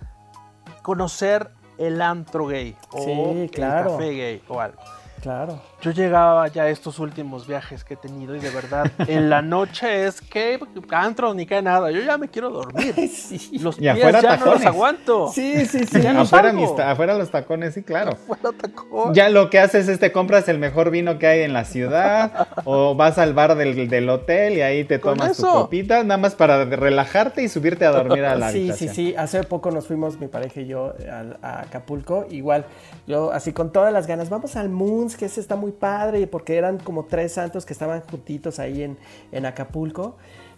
[0.83, 3.91] conocer el antro gay o Sí, claro.
[3.91, 4.79] el café gay o algo.
[5.21, 5.61] Claro.
[5.81, 9.43] Yo llegaba ya a estos últimos viajes que he tenido y de verdad, en la
[9.43, 10.59] noche es que
[10.91, 12.95] antro ni que nada, yo ya me quiero dormir.
[13.09, 13.59] Sí.
[13.61, 14.67] Los Y pies afuera ya no los tacones.
[14.67, 15.29] aguanto.
[15.33, 16.01] Sí, sí, sí.
[16.01, 18.17] Ya no afuera, mis afuera los tacones, sí, claro.
[18.17, 19.14] Fuera tacón.
[19.14, 22.49] Ya lo que haces es te compras el mejor vino que hay en la ciudad
[22.64, 26.35] o vas al bar del, del hotel y ahí te tomas tu copita, nada más
[26.35, 28.95] para relajarte y subirte a dormir a la Sí, sí, habitación.
[28.95, 29.14] sí.
[29.17, 32.27] Hace poco nos fuimos, mi pareja y yo, al- a, Acapulco.
[32.31, 32.64] Igual,
[33.07, 36.57] yo así con todas las ganas, vamos al Moons, que ese está muy padre, porque
[36.57, 38.98] eran como tres santos que estaban juntitos ahí en,
[39.33, 40.16] en Acapulco.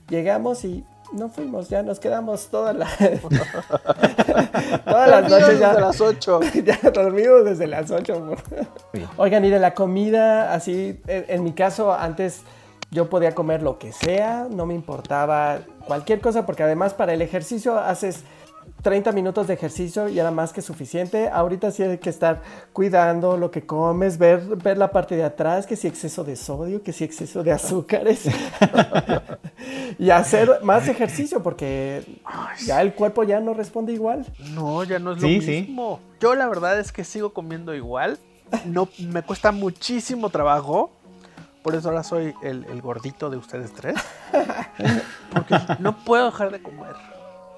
[0.09, 2.97] Llegamos y no fuimos, ya nos quedamos todas las,
[4.85, 5.69] todas las noches ya.
[5.69, 6.41] Desde las 8.
[6.65, 8.37] ya dormidos desde las 8.
[8.93, 9.05] Sí.
[9.17, 12.43] Oigan, y de la comida, así, en, en mi caso, antes
[12.91, 17.23] yo podía comer lo que sea, no me importaba cualquier cosa, porque además para el
[17.23, 18.25] ejercicio haces
[18.83, 21.29] 30 minutos de ejercicio y era más que suficiente.
[21.29, 25.67] Ahorita sí hay que estar cuidando lo que comes, ver, ver la parte de atrás,
[25.67, 28.25] que si exceso de sodio, que si exceso de azúcares.
[29.99, 32.05] y hacer más ejercicio, porque
[32.65, 34.27] ya el cuerpo ya no responde igual.
[34.53, 35.63] No, ya no es lo Sí, sí.
[35.63, 36.01] mismo.
[36.21, 38.19] Yo la verdad es que sigo comiendo igual.
[38.65, 40.91] No, me cuesta muchísimo trabajo.
[41.63, 43.95] Por eso ahora soy el, el gordito de ustedes tres.
[45.33, 46.95] Porque no puedo dejar de comer.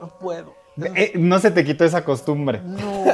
[0.01, 0.55] No puedo.
[0.95, 2.61] Eh, no se te quitó esa costumbre.
[2.65, 3.05] No,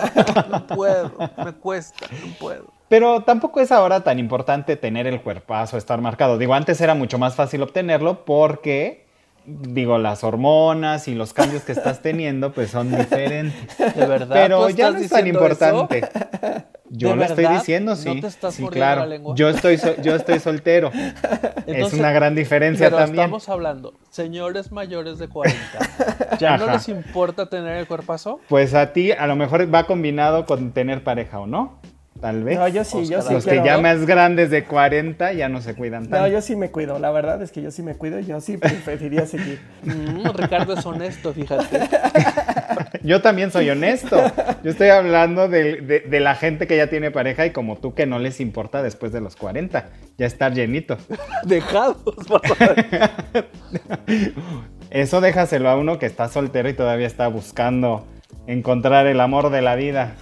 [0.48, 1.12] no puedo.
[1.44, 2.72] Me cuesta, no puedo.
[2.88, 6.38] Pero tampoco es ahora tan importante tener el cuerpazo, estar marcado.
[6.38, 9.04] Digo, antes era mucho más fácil obtenerlo porque,
[9.44, 13.76] digo, las hormonas y los cambios que estás teniendo pues son diferentes.
[13.76, 14.34] De verdad.
[14.34, 15.88] Pero ¿tú ya estás no es tan eso?
[16.90, 17.58] Yo ¿De lo estoy verdad?
[17.58, 18.20] diciendo, ¿No sí.
[18.20, 19.00] te estás sí, mordiendo claro.
[19.02, 19.34] la lengua?
[19.36, 20.90] Yo estoy, so- yo estoy soltero.
[20.94, 21.14] es
[21.66, 23.24] Entonces, una gran diferencia Pero también.
[23.24, 25.58] estamos hablando, señores mayores de 40,
[26.38, 26.74] ¿ya no Ajá.
[26.74, 28.40] les importa tener el cuerpazo?
[28.48, 31.78] Pues a ti a lo mejor va combinado con tener pareja o no.
[32.20, 32.58] Tal vez.
[32.58, 35.76] No, yo sí, yo sí Los que ya más grandes de 40 ya no se
[35.76, 36.18] cuidan tanto.
[36.18, 38.40] No, yo sí me cuido, la verdad es que yo sí me cuido y yo
[38.40, 39.60] sí preferiría seguir.
[39.84, 41.78] Mm, Ricardo es honesto, fíjate.
[43.08, 44.20] Yo también soy honesto.
[44.62, 47.94] Yo estoy hablando de, de- de la gente que ya tiene pareja y como tú
[47.94, 49.88] que no les importa después de los 40.
[50.18, 50.98] Ya estar llenito.
[51.44, 51.96] Dejados.
[54.90, 58.06] Eso déjaselo a uno que está soltero y todavía está buscando
[58.46, 60.14] encontrar el amor de la vida.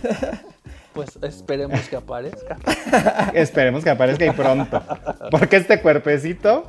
[0.93, 2.57] Pues esperemos que aparezca.
[3.35, 4.83] Esperemos que aparezca y pronto.
[5.31, 6.65] Porque este cuerpecito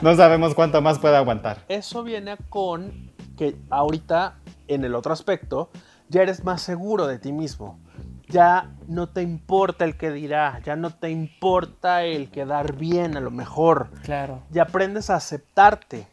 [0.00, 1.58] no sabemos cuánto más puede aguantar.
[1.68, 4.36] Eso viene con que ahorita,
[4.68, 5.70] en el otro aspecto,
[6.08, 7.78] ya eres más seguro de ti mismo.
[8.28, 13.20] ya no te importa el que dirá, ya no te importa el quedar bien a
[13.20, 13.90] lo mejor.
[14.02, 14.42] Claro.
[14.50, 16.08] Ya aprendes a aceptarte.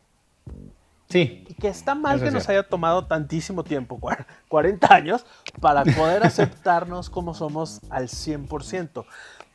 [1.10, 1.44] Sí.
[1.48, 2.60] Y que está mal Eso que es nos cierto.
[2.62, 5.26] haya tomado tantísimo tiempo, cua- 40 años,
[5.60, 9.06] para poder aceptarnos como somos al 100%.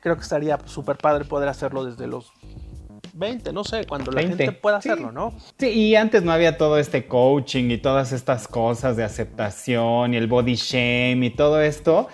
[0.01, 2.33] Creo que estaría súper padre poder hacerlo desde los
[3.15, 4.89] 20, no sé, cuando la 20, gente pueda sí.
[4.89, 5.33] hacerlo, ¿no?
[5.59, 10.17] Sí, y antes no había todo este coaching y todas estas cosas de aceptación y
[10.17, 12.09] el body shame y todo esto.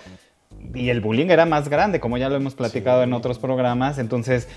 [0.73, 4.47] Y el bullying era más grande, como ya lo hemos platicado en otros programas, entonces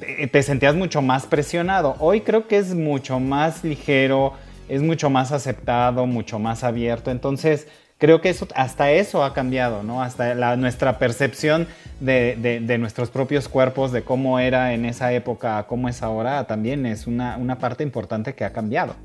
[0.00, 1.96] te- te sentías mucho más presionado.
[1.98, 4.34] Hoy creo que es mucho más ligero,
[4.68, 7.66] es mucho más aceptado, mucho más abierto, entonces
[8.02, 10.02] creo que eso, hasta eso ha cambiado, ¿no?
[10.02, 11.68] Hasta nuestra percepción
[12.00, 16.84] de, de- nuestros propios cuerpos, de cómo era en esa época, cómo es ahora, también
[16.84, 18.96] es una, una parte importante que ha cambiado.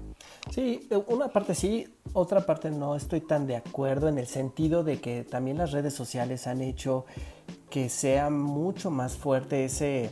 [0.49, 4.99] Sí, una parte sí, otra parte no estoy tan de acuerdo en el sentido de
[4.99, 7.05] que también las redes sociales han hecho
[7.69, 10.09] que sea mucho más fuerte ese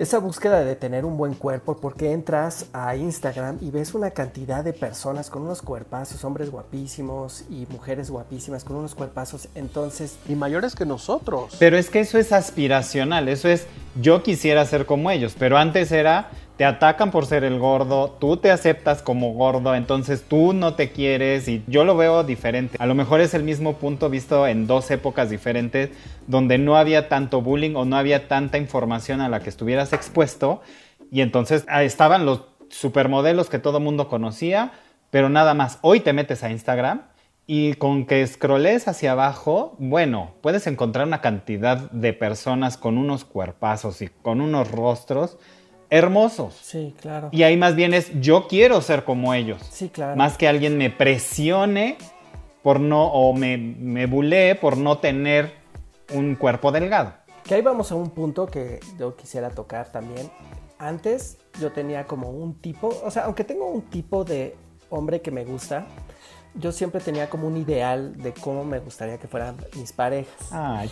[0.00, 4.64] esa búsqueda de tener un buen cuerpo porque entras a Instagram y ves una cantidad
[4.64, 10.36] de personas con unos cuerpazos, hombres guapísimos y mujeres guapísimas con unos cuerpazos, entonces Y
[10.36, 11.54] mayores que nosotros.
[11.58, 13.66] Pero es que eso es aspiracional, eso es
[14.00, 16.30] yo quisiera ser como ellos, pero antes era
[16.60, 20.92] te atacan por ser el gordo, tú te aceptas como gordo, entonces tú no te
[20.92, 22.76] quieres y yo lo veo diferente.
[22.78, 25.88] A lo mejor es el mismo punto visto en dos épocas diferentes
[26.26, 30.60] donde no había tanto bullying o no había tanta información a la que estuvieras expuesto
[31.10, 34.72] y entonces ah, estaban los supermodelos que todo mundo conocía,
[35.08, 35.78] pero nada más.
[35.80, 37.04] Hoy te metes a Instagram
[37.46, 43.24] y con que scrolles hacia abajo, bueno, puedes encontrar una cantidad de personas con unos
[43.24, 45.38] cuerpazos y con unos rostros
[45.90, 46.54] hermosos.
[46.62, 47.28] sí, claro.
[47.32, 49.60] Y ahí más bien es yo quiero ser como ellos.
[49.70, 50.16] Sí, claro.
[50.16, 51.98] Más que alguien me presione
[52.62, 55.52] por no, o me, me bulee por no tener
[56.12, 57.14] un cuerpo delgado.
[57.44, 60.30] Que ahí vamos a un punto que yo quisiera tocar también.
[60.78, 64.56] Antes yo tenía como un tipo, o sea, aunque tengo un tipo de
[64.88, 65.86] hombre que me gusta,
[66.54, 70.48] yo siempre tenía como un ideal de cómo me gustaría que fueran mis parejas.
[70.50, 70.90] Ay,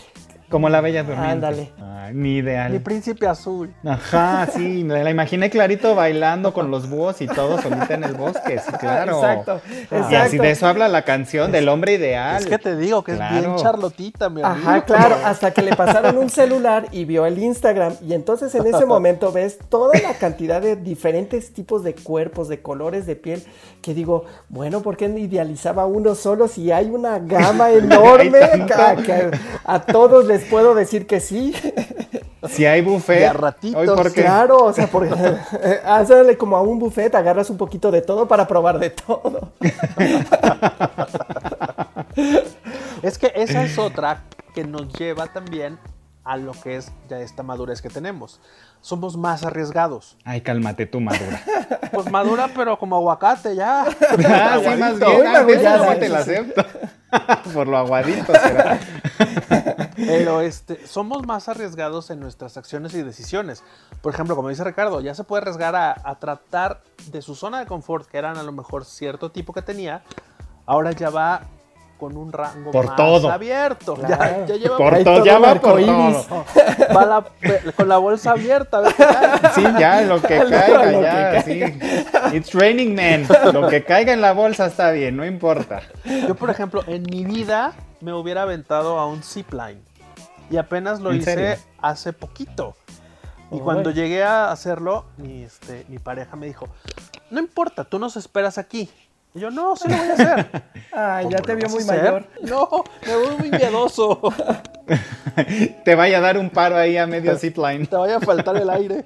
[0.49, 1.31] como la bella durmiente.
[1.33, 1.73] Ándale.
[1.81, 2.73] Ay, mi ideal.
[2.73, 3.75] Mi príncipe azul.
[3.85, 8.15] Ajá, sí, me la imaginé clarito bailando con los búhos y todo solita en el
[8.15, 9.19] bosque, sí, claro.
[9.19, 10.43] Exacto, Y así exacto.
[10.43, 12.41] de eso habla la canción del hombre ideal.
[12.41, 14.69] Es que te digo que es bien charlotita, mi amigo.
[14.69, 18.67] Ajá, claro, hasta que le pasaron un celular y vio el Instagram y entonces en
[18.67, 23.43] ese momento ves toda la cantidad de diferentes tipos de cuerpos, de colores de piel,
[23.83, 28.39] que digo, bueno, ¿por qué idealizaba uno solo si hay una gama enorme?
[29.65, 31.55] A todos les puedo decir que sí.
[32.49, 35.13] Si hay buffet, Y a ratitos, hoy porque Claro, o sea, porque
[35.85, 39.53] hazle como a un buffet, agarras un poquito de todo para probar de todo.
[43.03, 44.25] Es que esa es otra
[44.55, 45.79] que nos lleva también
[46.29, 48.39] a lo que es ya esta madurez que tenemos.
[48.83, 50.19] Somos más arriesgados.
[50.25, 51.43] Ay, cálmate tú, madura.
[51.91, 53.81] Pues madura, pero como aguacate ya.
[53.83, 56.65] Ah, sí, más bien, ah, esa aguadito, sí te la acepto.
[57.55, 58.79] Por lo aguadito será.
[59.97, 63.65] Pero este, somos más arriesgados en nuestras acciones y decisiones.
[64.03, 67.59] Por ejemplo, como dice Ricardo, ya se puede arriesgar a, a tratar de su zona
[67.59, 70.03] de confort, que eran a lo mejor cierto tipo que tenía,
[70.67, 71.43] ahora ya va
[71.99, 73.31] con un rango Por más todo.
[73.31, 73.95] abierto.
[73.95, 74.47] Claro.
[74.47, 76.27] Ya, ya lleva Por todo, todo ya va por todo.
[76.97, 77.27] va la-
[77.77, 78.83] con la bolsa abierta.
[79.55, 82.37] Sí, ya, lo que Lo- caiga, lo ya, que sí.
[82.37, 83.27] It's raining men.
[83.53, 85.83] Lo que caiga en la bolsa está bien, no importa.
[86.27, 89.83] Yo, por ejemplo, en mi vida me hubiera aventado a un zipline.
[90.51, 91.65] Y apenas lo ¿En hice serio?
[91.83, 92.75] hace poquito.
[93.51, 93.61] Y Ay.
[93.61, 96.69] cuando llegué a hacerlo, mi, este, mi pareja me dijo,
[97.31, 98.89] no importa, tú nos esperas aquí.
[99.35, 100.63] Y yo, no, sí lo voy a hacer.
[100.93, 102.03] Ay, ya ¿Cómo te vio muy hacer?
[102.03, 102.27] mayor.
[102.43, 104.21] No, me voy muy miedoso.
[105.85, 107.87] Te vaya a dar un paro ahí a medio zipline.
[107.87, 109.05] Te vaya a faltar el aire.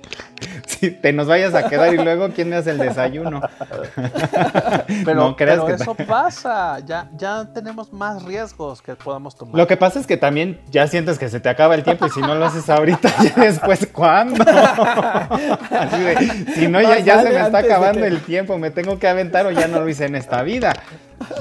[0.82, 3.40] Si te nos vayas a quedar y luego, ¿quién me hace el desayuno?
[5.04, 6.80] Pero, No creas pero que- eso pasa.
[6.84, 9.54] Ya, ya tenemos más riesgos que podamos tomar.
[9.56, 12.10] Lo que pasa es que también ya sientes que se te acaba el tiempo y
[12.10, 14.42] si no lo haces ahorita, ya después, ¿cuándo?
[15.70, 18.98] Así de, si no, ya, ya se me está acabando que- el tiempo, me tengo
[18.98, 20.72] que aventar o ya no lo hice en esta vida.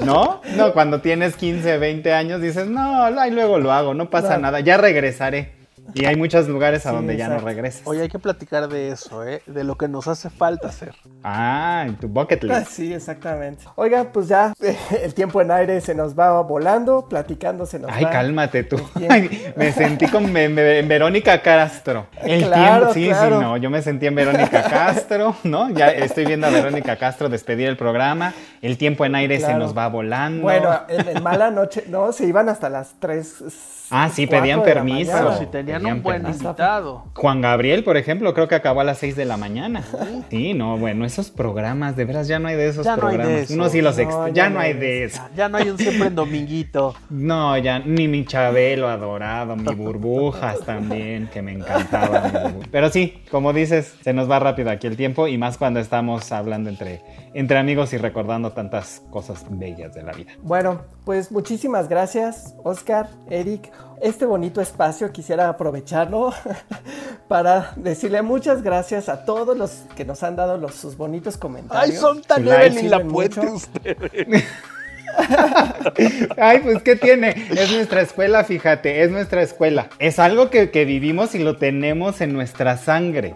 [0.04, 0.40] ¿No?
[0.54, 4.42] No, cuando tienes 15, 20 años dices, no, ahí luego lo hago, no pasa No.
[4.42, 5.61] nada, ya regresaré.
[5.94, 7.82] Y hay muchos lugares a Sí, donde ya no regresas.
[7.86, 9.42] Oye, hay que platicar de eso, ¿eh?
[9.46, 10.94] De lo que nos hace falta hacer.
[11.22, 12.70] Ah, en tu bucket Ah, list.
[12.72, 13.64] Sí, exactamente.
[13.74, 14.52] Oigan, pues ya
[15.02, 18.10] el tiempo en aire se nos va volando, platicando se nos Ay, va.
[18.10, 18.76] cálmate tú.
[19.08, 22.06] Ay, me sentí como en, en Verónica Castro.
[22.22, 23.36] El Claro, tiempo, sí, claro.
[23.38, 23.56] sí, no.
[23.56, 25.68] Yo me sentí en Verónica Castro, ¿no?
[25.70, 28.32] Ya estoy viendo a Verónica Castro despedir el programa.
[28.62, 30.42] El tiempo en aire se nos va volando.
[30.42, 33.88] Bueno, en, en mala noche, no, se iban hasta las 3.
[33.94, 35.12] Ah, sí, pedían permiso.
[35.12, 37.04] Pero Claro, si tenían tenían un buen invitado.
[37.14, 39.82] Juan Gabriel, por ejemplo, creo que acabó a las 6 de la mañana.
[40.30, 43.16] Sí, no, bueno, esos programas, de veras ya no hay de esos Ya no hay
[43.16, 43.42] de programas.
[43.50, 43.54] eso.
[43.54, 45.22] Uno sí los No, ya ya no no hay de eso.
[45.36, 46.94] Ya, no hay un siempre en dominguito.
[47.10, 52.50] No, ya ni mi Chabelo adorado, mi burbujas también, que me encantaba.
[52.56, 55.80] mi Pero sí, como dices, se nos va rápido aquí el tiempo y más cuando
[55.80, 57.02] estamos hablando entre,
[57.34, 60.32] entre amigos y recordando tantas cosas bellas de la vida.
[60.42, 63.72] Bueno, pues muchísimas gracias, Oscar, Eric.
[64.00, 66.32] Este bonito espacio quisiera aprovecharlo
[67.28, 71.94] para decirle muchas gracias a todos los que nos han dado los, sus bonitos comentarios.
[71.94, 73.54] Ay, son tan Evelyn la puente mucho.
[73.54, 74.44] ustedes.
[76.38, 77.30] Ay, pues, ¿qué tiene?
[77.50, 79.88] Es nuestra escuela, fíjate, es nuestra escuela.
[79.98, 83.34] Es algo que, que vivimos y lo tenemos en nuestra sangre.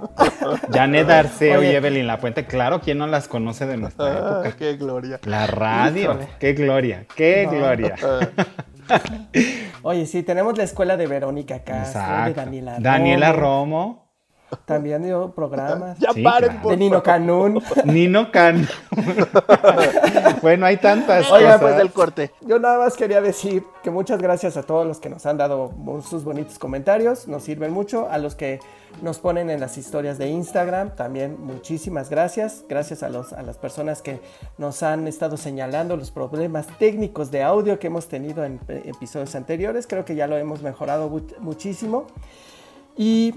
[0.73, 1.67] Janet Arceo y.
[1.67, 4.57] Evelyn Lapuente, claro, ¿quién no las conoce de nuestra Ah, época?
[4.59, 5.21] qué gloria.
[5.25, 6.29] La radio, Híjole.
[6.39, 7.53] qué gloria, qué No.
[7.53, 7.95] gloria.
[8.89, 9.01] Ah,
[9.83, 12.41] Oye, sí, tenemos la escuela de Verónica Castro, de Exacto.
[12.41, 14.06] Daniela, Daniela Romo, Romo,
[14.65, 15.99] También dio programas.
[15.99, 16.63] ya Sí, paren, claro.
[16.63, 17.03] por de Nino.
[17.03, 17.63] Canún.
[17.85, 18.67] Nino Can.
[20.43, 21.61] bueno, hay tantas Oigan, cosas.
[21.61, 22.31] pues del corte.
[22.43, 25.73] Yo nada más quería decir que muchas gracias a todos los que nos han dado
[26.09, 28.61] sus bonitos comentarios, nos sirven mucho, a los que
[29.03, 33.59] nos ponen en las historias de Instagram, también muchísimas gracias, gracias a, los, a las
[33.59, 34.21] personas que
[34.59, 39.35] nos han estado señalando los problemas técnicos de audio que hemos tenido en eh, episodios
[39.35, 42.07] anteriores, creo que ya lo hemos mejorado mu- muchísimo.
[42.97, 43.35] Y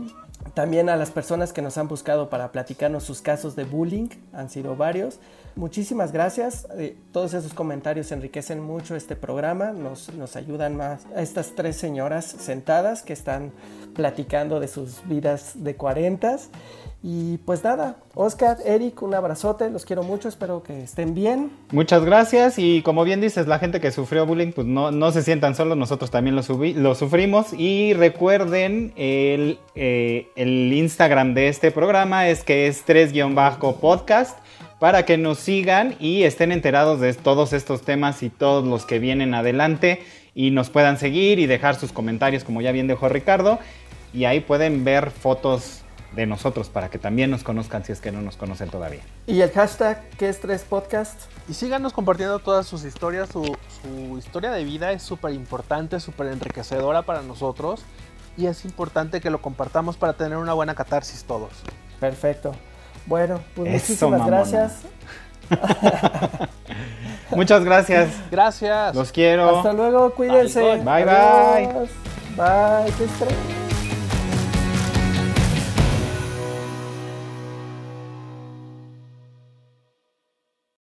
[0.53, 4.49] también a las personas que nos han buscado para platicarnos sus casos de bullying, han
[4.49, 5.19] sido varios.
[5.59, 6.65] Muchísimas gracias.
[6.77, 12.23] eh, todos esos comentarios enriquecen mucho este programa, nos, ayudan más a estas tres señoras
[12.23, 13.51] sentadas que están
[13.93, 16.49] platicando de sus vidas de cuarentas.
[17.03, 21.51] Y pues nada, Oscar, Eric, un abrazote, los quiero mucho, espero que estén bien.
[21.71, 22.57] Muchas gracias.
[22.57, 26.09] Y como bien dices, la gente que sufrió bullying, pues no, se sientan solos, nosotros
[26.09, 27.51] también lo sufrimos.
[27.51, 34.37] Y recuerden el, eh, el Instagram de este programa es que es 3-podcast
[34.79, 38.99] para que nos sigan y estén enterados de todos estos temas y todos los que
[38.99, 43.59] vienen adelante y nos puedan seguir y dejar sus comentarios como ya bien dejó Ricardo
[44.13, 45.81] y ahí pueden ver fotos
[46.15, 49.01] de nosotros para que también nos conozcan si es que no nos conocen todavía.
[49.27, 51.21] Y el hashtag que es 3podcast.
[51.47, 53.29] Y síganos compartiendo todas sus historias.
[53.29, 57.83] Su, su historia de vida es súper importante, súper enriquecedora para nosotros.
[58.37, 61.51] Y es importante que lo compartamos para tener una buena catarsis todos.
[61.99, 62.55] Perfecto.
[63.09, 63.73] Bueno, pues Eso,
[64.07, 64.37] muchísimas mamona.
[64.37, 64.73] gracias.
[67.31, 68.09] Muchas gracias.
[68.29, 68.95] Gracias.
[68.95, 69.57] Los quiero.
[69.57, 70.61] Hasta luego, cuídense.
[70.61, 70.93] Bye, bye.
[70.93, 71.65] Bye, bye.
[71.65, 71.89] Adiós.
[72.37, 73.78] Bye, qué estrés.